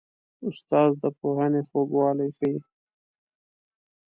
استاد 0.47 0.91
د 1.01 1.03
پوهنې 1.19 1.61
خوږوالی 1.69 2.29
ښيي. 2.37 2.57